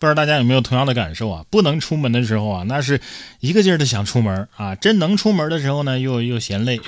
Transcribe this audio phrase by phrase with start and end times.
[0.00, 1.44] 不知道大家有没有同样的感受啊？
[1.50, 3.00] 不能出门的时候啊，那是
[3.40, 6.80] 一个劲儿的想出门啊；真能出门的时候呢，又又嫌累。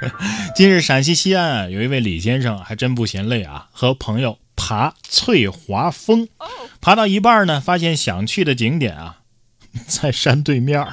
[0.56, 6.26] 近日，陕西西安有一位李先生还真不嫌累啊，和朋友爬翠华峰，
[6.80, 9.18] 爬到一半呢，发现想去的景点啊。
[9.88, 10.86] 在山对面，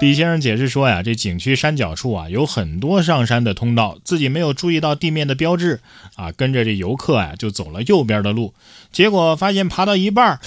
[0.00, 5.80] 李先生解释说呀，这景区山脚处啊有很多上山的通道，自己没有注意到地面的标志
[6.16, 8.54] 啊，跟着这游客啊就走了右边的路，
[8.90, 10.40] 结果发现爬到一半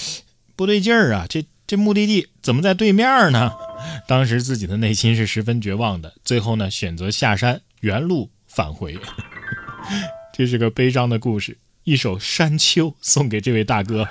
[0.56, 3.54] 不对劲儿啊，这这目的地怎么在对面呢？
[4.08, 8.98] 当时自己的内心是十分绝望的，最后呢选择下山原路返回。
[10.34, 14.08] 这是个悲伤的故事，一首《山丘》送给这位大哥。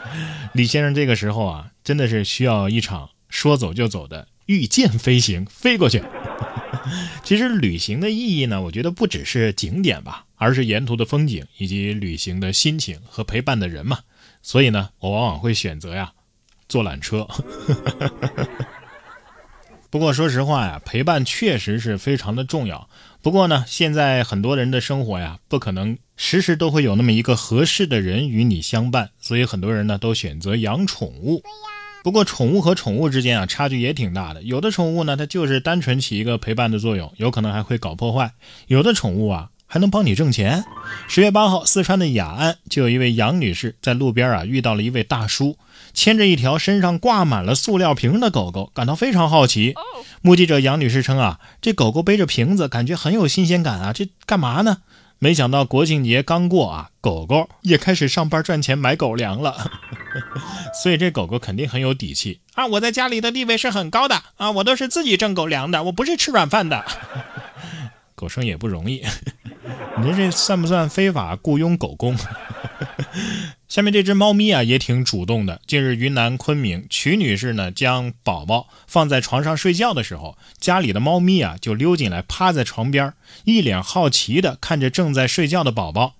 [0.54, 1.70] 李先生这个时候啊。
[1.86, 6.02] 真的是需要一场说走就走的御剑飞行，飞过去。
[7.22, 13.98] 其实旅行的意义呢，我觉得不只是景点吧，而是沿途的风景以及旅行的心情和陪伴的人嘛。
[14.42, 16.12] 所以呢，我往往会选择呀，
[16.68, 17.26] 坐缆车。
[19.90, 22.88] 不过说实话呀，陪伴确实是非常的重要。
[23.22, 31.42] 不过呢，现在很多人的生活呀，不可能时时都会有那么一个合适的人与你相伴，所以很多人呢都选择养宠物。
[32.06, 34.40] 不过，宠物和宠物之间啊，差距也挺大的。
[34.44, 38.28] 有的宠物呢，它就是单纯起一个陪伴的作用，有可能还会搞破坏；
[38.68, 40.62] 有的宠物啊，还能帮你挣钱。
[41.08, 45.58] 十月八号，四川的雅安就有一位杨女士在路边啊遇到了一位大叔，
[45.92, 49.74] 牵着一条身上挂满了塑料瓶的狗狗，感到非常好奇。
[50.22, 54.78] 目击者杨女士称啊，这狗狗背着瓶子，感觉很有新鲜感啊，这干嘛呢？
[55.18, 59.70] 没想到国庆节刚过啊，狗狗也开始上班赚钱买狗粮了，
[60.82, 62.66] 所以这狗狗肯定很有底气啊！
[62.66, 66.84] 我在家里的地位是很高的啊，我都是自己挣狗粮的，我不是吃软饭的。
[68.14, 69.02] 狗生也不容易，
[69.98, 72.16] 你说这算不算非法雇佣狗工？
[73.76, 75.60] 下面这只猫咪啊也挺主动的。
[75.66, 83.12] 近日，云南昆明曲女士呢将宝宝放在床上睡觉的时候，家里的猫咪啊就溜进来趴在床边，
[83.44, 86.14] 一脸好奇的看着正在睡觉的宝宝。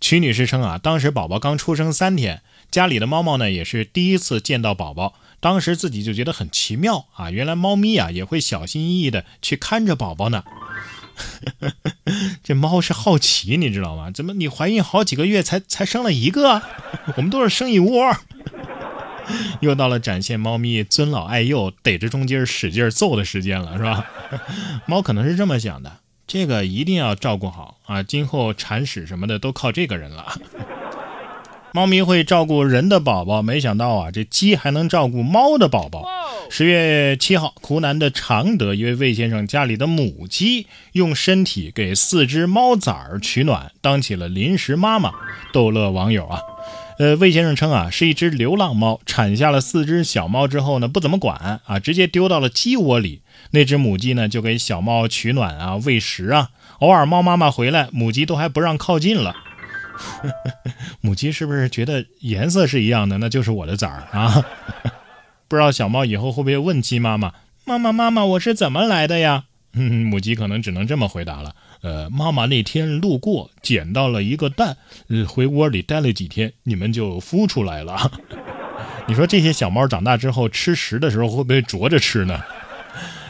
[0.00, 10.44] 曲女士称啊，当时宝宝刚出生三天，家里的猫猫呢也是第一次见到宝宝，当时自己就觉得很奇妙啊，原来猫咪啊也会小心翼翼的去看着宝宝呢。
[12.42, 14.10] 这猫是好奇，你知道吗？
[14.10, 16.62] 怎么你怀孕好几个月才才生了一个？
[17.16, 18.16] 我们都是生一窝。
[19.60, 24.04] 又到了展现猫咪尊老爱幼、逮着中间使劲揍的时间了，是吧？
[24.86, 30.36] 猫可能是这么想的，这个一定要照顾好啊，今后铲屎什么的都靠这个人了。
[31.72, 36.04] 猫咪会照顾人的宝宝，没想到啊，这鸡还能照顾猫的宝宝。
[36.54, 45.12] 十月七号，湖南的常德一位魏先生家里的母鸡用身体给四只猫崽儿取暖，当起了临时妈妈，
[45.50, 46.42] 逗乐网友啊。
[46.98, 53.22] 呃，魏先生称啊，是一只流浪猫，产下了四只小猫之后呢，不怎么管啊，直接丢到了鸡窝里。
[53.52, 59.34] 那只母鸡呢，就给小猫取暖啊，喂食啊，偶尔猫妈妈回来，母鸡都还不让靠近了。
[61.00, 64.44] 母鸡是不是觉得颜色是一样的，那就是我的崽儿啊？
[65.52, 67.34] 不知道小猫以后会不会问鸡妈妈
[67.66, 69.44] ：“妈妈，妈妈，我是怎么来的呀？”
[69.76, 71.54] 母鸡可能只能这么回答了
[71.84, 74.78] ：“呃，妈妈那天路过捡到了一个蛋，
[75.28, 78.10] 回窝里待了几天，你们就孵出来了。”
[79.06, 82.40] 你说这些小猫长大之后吃食的时候会不会啄着吃呢？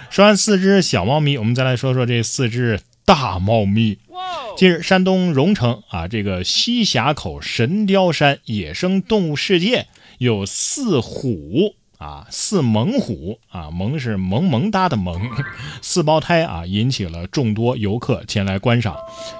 [0.08, 3.98] 说完四只小猫咪，我们再来说说这四只大猫咪。
[4.56, 15.30] 近日，山东荣成啊，这个西峡口神雕山野生动物世界有四虎啊，四猛虎啊，萌是萌萌哒的萌，
[15.80, 18.96] 四胞胎啊，引起了众多游客前来观赏。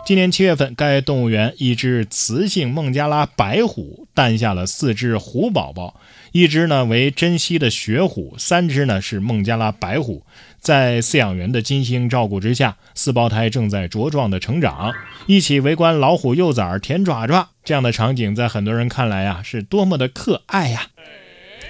[0.06, 6.00] 今年七月份，该动物园一只雌性孟加拉白虎诞下了四只虎宝宝。
[6.31, 10.25] 一只呢为珍稀的雪虎，三只呢是孟加拉白虎。
[10.61, 14.94] 在饲养员的精心照顾之下，四胞胎正在茁壮的成长。
[15.27, 20.87] 一起围观老虎幼崽舔爪爪，这样的场景在很多人看来啊，是多么的可爱呀！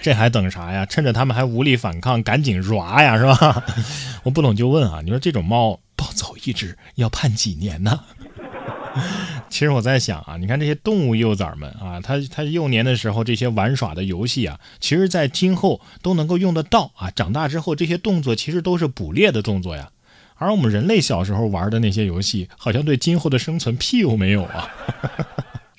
[0.03, 0.85] 这还等啥呀？
[0.85, 3.65] 趁着他们还无力反抗，赶紧抓呀，是吧？
[4.25, 8.01] 我不懂就问啊，你说这种猫抱走一只要判几年呢？
[9.49, 17.11] 其实我在想啊，你看这些动物幼崽们啊，它它幼年的时候这些玩耍的游戏啊，其实在今后都能够用得到啊。
[17.13, 19.89] 长大之后这些动作其实都是捕猎的动作呀，
[20.35, 24.69] 而我们人类小时候玩的那些游戏，好像对今后的生存屁用没有啊。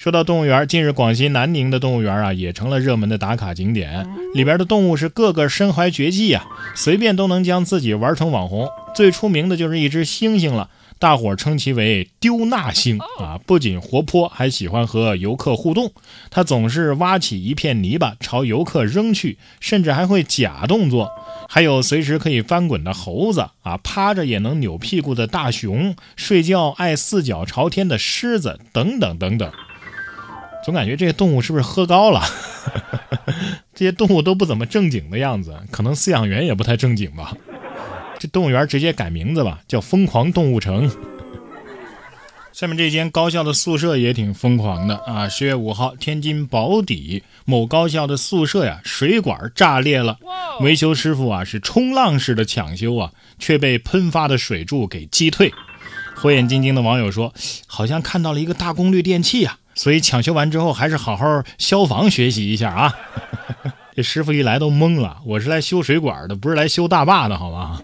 [0.03, 6.45] 说到动物园，近日广西南宁的动物园啊，也成了热门的打卡景点，里边的动物是个个身怀绝技啊，
[6.75, 8.67] 随便都能将自己玩成网红。
[8.94, 10.69] 最出名的就是一只猩猩了。
[11.00, 15.94] 大伙儿称其为丢纳星啊，不仅活泼，还喜欢和游客互动。
[16.29, 21.09] 它总是挖起一片泥巴朝游客扔去，甚至还会假动作。
[21.47, 29.50] 还有随时可以翻滚的猴子啊，趴着也能扭屁股的大熊，睡觉爱四脚朝天的狮子，等等等等。
[30.63, 32.21] 总感觉这些动物是不是喝高了？
[33.75, 37.36] 这些动物都不怎么正经的样子，可能饲养员也不太正经吧。
[38.19, 40.89] 这动物园直接改名字吧，叫疯狂动物城。
[42.54, 45.27] 下面这间高校的宿舍也挺疯狂的啊！
[45.27, 50.19] 十月五号，天津宝坻某高校的宿舍呀，水管炸裂了，
[50.62, 55.51] 维修师傅啊是冲浪式的抢修啊，却被喷发的水柱给击退。
[56.15, 57.33] 火眼金睛的网友说，
[57.68, 62.94] 好像看到了一个大功率电器啊，所以抢修完之后还是好好消防学习一下啊。
[63.95, 67.81] 这师傅一来都懵了，我是来修水管的，不是来修大坝的，好吗？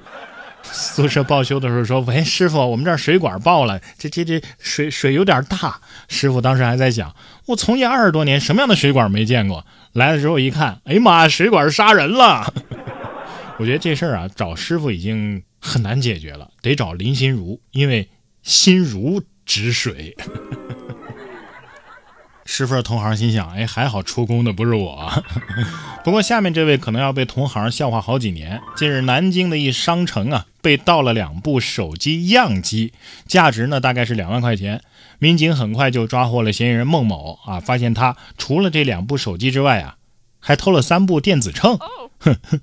[0.63, 7.15] 宿舍报修的时候说：“喂，师傅，我们这儿水管爆了，这这这水水有点大。”师傅当时还在想
[7.47, 12.53] ：“我从业二十多年，什么样的水管没见过？”来了之后一看，哎呀妈呀，水管杀人了！
[13.57, 18.07] 我觉得这事儿啊，找师傅已经很难解决了，得找林心如，因为
[18.49, 20.17] 心如止水。
[22.45, 25.23] 师傅同行心想：“哎，还好出工的不是我。
[26.03, 28.59] ”不过下面这位可能要被同行笑话好几年。
[28.75, 32.91] 近日，南京的一商城啊，被盗了两部手机样机，
[33.27, 34.81] 价值呢大概是两万块钱。
[35.19, 39.97] 民警很快就抓获了嫌疑人孟某啊，发现他除了这两部手机之外啊，
[40.39, 41.77] 还偷了三部电子秤。
[42.17, 42.61] 哼哼。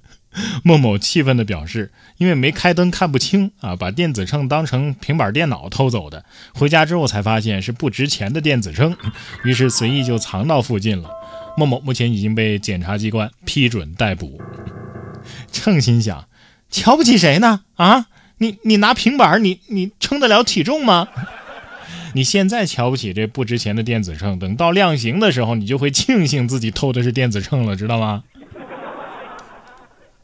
[0.63, 6.25] 孟某气愤地表示：“因为没开灯看不清啊，把电子秤当成平板电脑偷走的。
[6.55, 8.97] 回家之后才发现是不值钱的电子秤，
[9.45, 11.11] 于是随意就藏到附近了。”
[11.59, 14.39] 孟某目前已经被检察机关批准逮捕。
[15.51, 16.29] 秤心想：
[16.71, 17.63] 瞧不起谁呢？
[17.77, 18.09] 啊，
[18.39, 21.09] 你你拿平板，你你称得了体重吗？
[22.13, 28.25] 你现在瞧不起这不值钱的电子秤，等到量刑的时候，你就会庆幸自己偷的是电子秤了，知道吗？